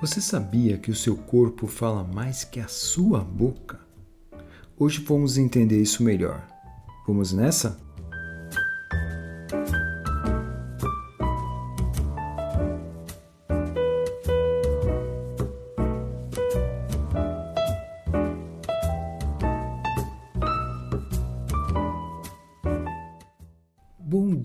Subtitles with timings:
[0.00, 3.80] Você sabia que o seu corpo fala mais que a sua boca?
[4.78, 6.46] Hoje vamos entender isso melhor.
[7.04, 7.80] Vamos nessa?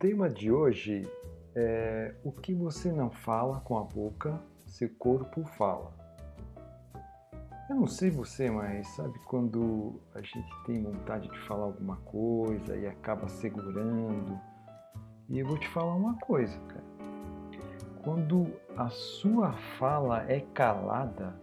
[0.00, 1.06] Tema de hoje
[1.54, 5.92] é o que você não fala com a boca, seu corpo fala.
[7.68, 12.74] Eu não sei você, mas sabe quando a gente tem vontade de falar alguma coisa
[12.78, 14.40] e acaba segurando?
[15.28, 16.84] E eu vou te falar uma coisa, cara.
[18.02, 21.36] Quando a sua fala é calada,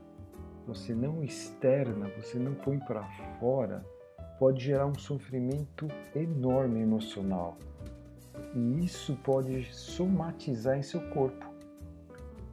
[0.66, 3.04] você não externa, você não põe para
[3.40, 3.86] fora,
[4.40, 7.56] pode gerar um sofrimento enorme emocional
[8.54, 11.46] e isso pode somatizar em seu corpo,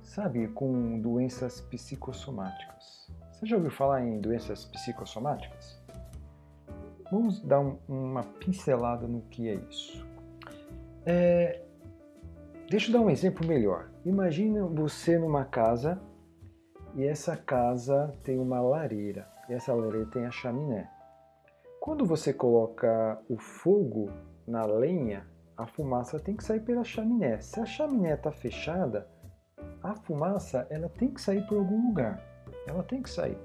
[0.03, 3.11] sabe, com doenças psicossomáticas.
[3.33, 5.83] Você já ouviu falar em doenças psicossomáticas?
[7.11, 10.07] Vamos dar um, uma pincelada no que é isso.
[11.05, 11.63] É,
[12.69, 13.91] deixa eu dar um exemplo melhor.
[14.05, 16.01] Imagina você numa casa
[16.95, 20.91] e essa casa tem uma lareira e essa lareira tem a chaminé.
[21.81, 24.11] Quando você coloca o fogo
[24.47, 25.27] na lenha,
[25.57, 27.41] a fumaça tem que sair pela chaminé.
[27.41, 29.09] Se a chaminé está fechada,
[29.83, 32.21] a fumaça ela tem que sair por algum lugar.
[32.67, 33.39] Ela tem que sair.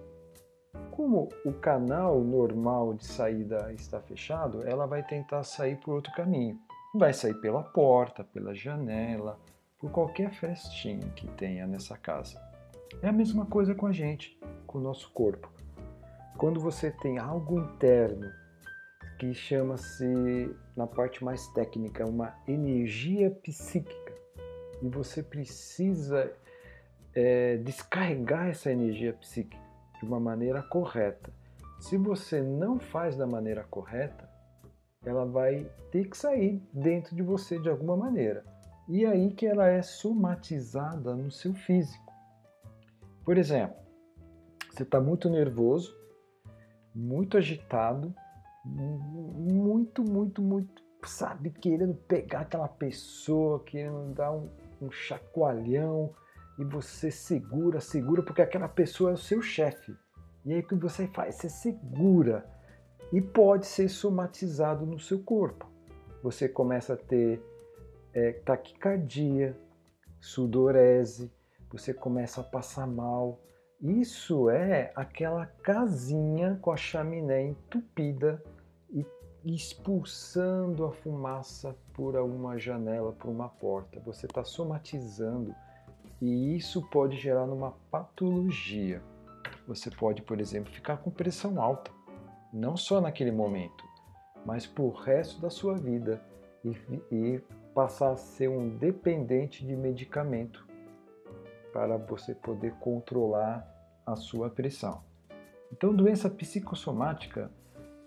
[0.92, 6.59] Como o canal normal de saída está fechado, ela vai tentar sair por outro caminho.
[6.96, 9.40] Vai sair pela porta, pela janela,
[9.78, 12.41] por qualquer festinha que tenha nessa casa.
[13.02, 15.50] É a mesma coisa com a gente, com o nosso corpo.
[16.38, 18.30] Quando você tem algo interno
[19.19, 24.13] que chama-se, na parte mais técnica, uma energia psíquica.
[24.81, 26.34] E você precisa
[27.13, 29.62] é, descarregar essa energia psíquica
[30.00, 31.34] de uma maneira correta.
[31.81, 34.29] Se você não faz da maneira correta,
[35.06, 38.46] ela vai ter que sair dentro de você de alguma maneira.
[38.88, 42.13] E aí que ela é somatizada no seu físico.
[43.25, 43.75] Por exemplo,
[44.72, 45.94] você está muito nervoso,
[46.96, 48.16] muito agitado,
[48.69, 54.50] muito, muito, muito, sabe, querendo pegar aquela pessoa, querendo dar um,
[54.81, 56.13] um chacoalhão
[56.57, 59.96] e você segura, segura, porque aquela pessoa é o seu chefe.
[60.46, 61.35] E aí o que você faz?
[61.35, 62.46] Você segura
[63.12, 65.68] e pode ser somatizado no seu corpo.
[66.22, 67.41] Você começa a ter
[68.13, 69.58] é, taquicardia,
[70.19, 71.31] sudorese,
[71.72, 73.40] você começa a passar mal,
[73.81, 78.44] isso é aquela casinha com a chaminé entupida
[79.44, 84.00] expulsando a fumaça por uma janela, por uma porta.
[84.01, 85.55] Você está somatizando
[86.22, 89.01] e isso pode gerar uma patologia.
[89.67, 91.91] Você pode, por exemplo, ficar com pressão alta,
[92.51, 93.83] não só naquele momento,
[94.45, 96.22] mas por resto da sua vida
[96.64, 96.75] e,
[97.11, 97.43] e
[97.73, 100.67] passar a ser um dependente de medicamento
[101.72, 103.66] para você poder controlar
[104.05, 105.03] a sua pressão.
[105.72, 107.52] Então, doença psicossomática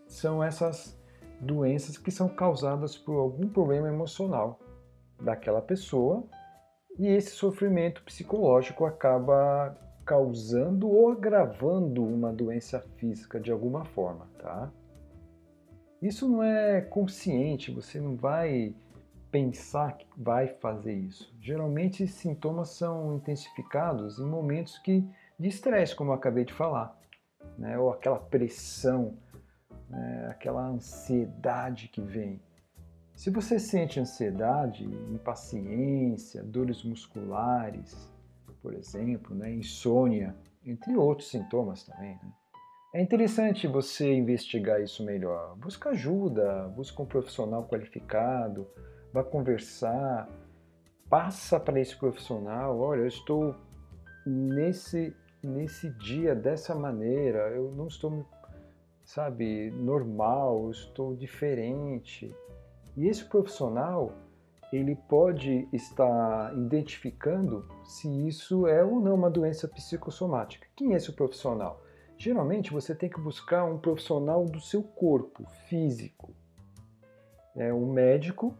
[0.06, 1.00] são essas
[1.42, 4.60] doenças que são causadas por algum problema emocional
[5.20, 6.24] daquela pessoa
[6.98, 14.70] e esse sofrimento psicológico acaba causando ou agravando uma doença física de alguma forma, tá?
[16.00, 18.74] Isso não é consciente, você não vai
[19.30, 21.32] pensar que vai fazer isso.
[21.40, 26.98] Geralmente, sintomas são intensificados em momentos que, de estresse, como eu acabei de falar,
[27.56, 27.78] né?
[27.78, 29.14] ou aquela pressão,
[29.92, 30.28] né?
[30.30, 32.40] aquela ansiedade que vem.
[33.14, 38.10] Se você sente ansiedade, impaciência, dores musculares,
[38.60, 39.52] por exemplo, né?
[39.52, 40.34] insônia,
[40.64, 42.32] entre outros sintomas também, né?
[42.94, 45.56] É interessante você investigar isso melhor.
[45.56, 48.68] Busca ajuda, busca um profissional qualificado,
[49.10, 50.28] vai conversar,
[51.08, 53.56] passa para esse profissional, olha, eu estou
[54.26, 58.24] nesse nesse dia dessa maneira, eu não estou,
[59.14, 62.34] sabe, normal, eu estou diferente.
[62.96, 64.14] E esse profissional,
[64.72, 70.66] ele pode estar identificando se isso é ou não uma doença psicossomática.
[70.74, 71.82] Quem é esse profissional?
[72.16, 76.34] Geralmente você tem que buscar um profissional do seu corpo físico.
[77.54, 78.56] É um médico,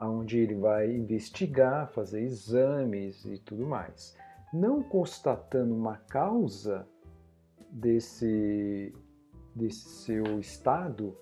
[0.00, 4.16] onde ele vai investigar, fazer exames e tudo mais.
[4.52, 6.84] Não constatando uma causa
[7.70, 8.92] desse,
[9.60, 11.16] desse seu estado,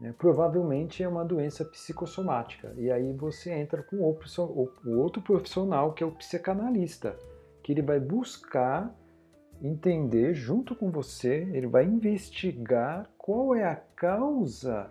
[0.00, 2.72] né, provavelmente é uma doença psicossomática.
[2.76, 7.18] E aí você entra com o outro profissional, que é o psicanalista,
[7.62, 8.94] que ele vai buscar
[9.62, 14.90] entender junto com você, ele vai investigar qual é a causa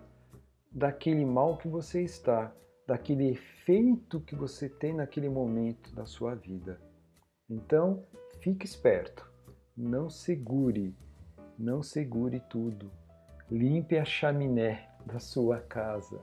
[0.70, 2.54] daquele mal que você está,
[2.86, 6.80] daquele efeito que você tem naquele momento da sua vida.
[7.48, 8.04] Então,
[8.40, 9.28] fique esperto,
[9.76, 10.94] não segure,
[11.60, 12.90] não segure tudo.
[13.50, 16.18] Limpe a chaminé da sua casa.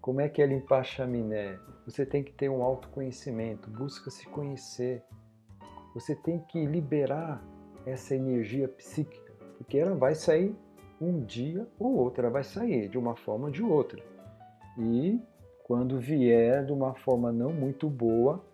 [0.00, 1.56] Como é que é limpar a chaminé?
[1.84, 5.04] Você tem que ter um autoconhecimento, busca se conhecer.
[5.94, 7.40] Você tem que liberar
[7.86, 10.52] essa energia psíquica, porque ela vai sair
[11.00, 14.02] um dia ou outro, ela vai sair de uma forma ou de outra.
[14.76, 15.20] E
[15.62, 18.44] quando vier de uma forma não muito boa,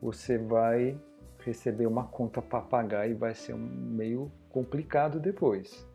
[0.00, 0.98] você vai
[1.40, 5.86] receber uma conta para pagar e vai ser meio complicado depois.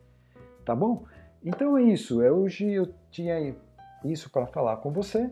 [0.65, 1.05] Tá bom?
[1.43, 2.21] Então é isso.
[2.21, 3.55] É, hoje eu tinha
[4.03, 5.31] isso para falar com você,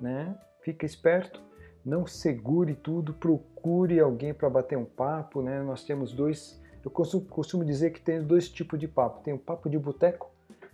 [0.00, 0.34] né?
[0.62, 1.42] Fica esperto,
[1.84, 5.62] não segure tudo, procure alguém para bater um papo, né?
[5.62, 9.22] Nós temos dois eu costumo dizer que tem dois tipos de papo.
[9.22, 10.30] Tem o papo de boteco,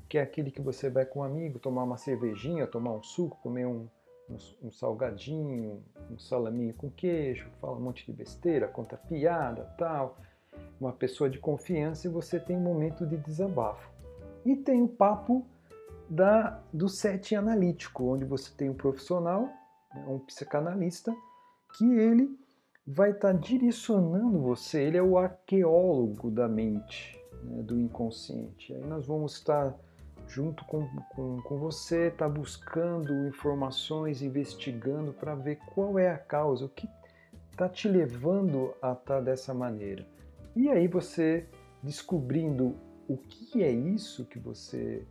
[0.09, 3.39] que é aquele que você vai com um amigo tomar uma cervejinha, tomar um suco,
[3.43, 3.89] comer um,
[4.31, 10.17] um, um salgadinho, um salaminho com queijo, fala um monte de besteira, conta piada, tal.
[10.81, 13.90] Uma pessoa de confiança e você tem um momento de desabafo.
[14.44, 15.46] E tem o papo
[16.08, 19.49] da, do set analítico, onde você tem um profissional,
[19.94, 21.14] né, um psicanalista,
[21.75, 22.38] que ele
[22.87, 28.73] vai estar tá direcionando você, ele é o arqueólogo da mente, né, do inconsciente.
[28.73, 29.75] Aí nós vamos estar
[30.28, 36.19] junto com, com, com você, estar tá buscando informações, investigando para ver qual é a
[36.19, 36.88] causa, o que
[37.50, 40.06] está te levando a estar tá dessa maneira.
[40.56, 41.47] E aí você
[41.82, 42.75] descobrindo
[43.06, 45.06] o que é isso que você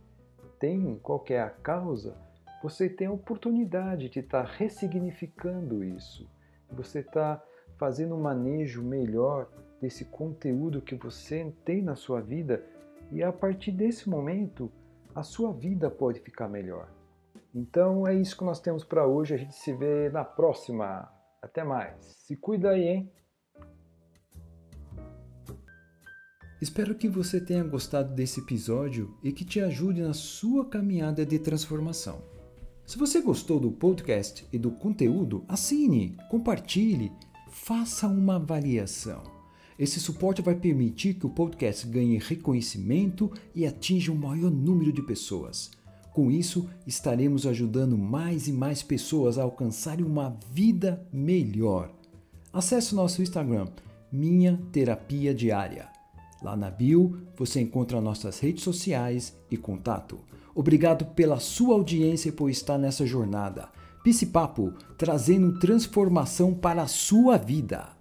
[0.58, 2.16] tem, qual é a causa,
[2.60, 6.28] você tem a oportunidade de estar tá ressignificando isso.
[6.72, 7.40] Você está
[7.78, 9.48] fazendo um manejo melhor
[9.80, 12.66] desse conteúdo que você tem na sua vida
[13.12, 14.68] e a partir desse momento
[15.14, 16.90] a sua vida pode ficar melhor.
[17.54, 19.34] Então é isso que nós temos para hoje.
[19.34, 21.08] A gente se vê na próxima.
[21.40, 22.04] Até mais.
[22.04, 23.12] Se cuida aí, hein?
[26.60, 31.38] Espero que você tenha gostado desse episódio e que te ajude na sua caminhada de
[31.38, 32.22] transformação.
[32.86, 37.12] Se você gostou do podcast e do conteúdo, assine, compartilhe
[37.56, 39.22] faça uma avaliação.
[39.78, 45.02] Esse suporte vai permitir que o podcast ganhe reconhecimento e atinja um maior número de
[45.02, 45.70] pessoas.
[46.12, 51.90] Com isso, estaremos ajudando mais e mais pessoas a alcançarem uma vida melhor.
[52.52, 53.66] Acesse o nosso Instagram,
[54.12, 55.95] Minha Terapia Diária.
[56.46, 60.20] Lá na bio você encontra nossas redes sociais e contato.
[60.54, 63.68] Obrigado pela sua audiência e por estar nessa jornada.
[64.04, 67.95] Pisipapo, trazendo transformação para a sua vida.